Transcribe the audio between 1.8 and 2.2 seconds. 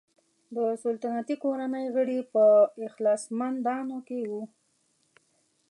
غړي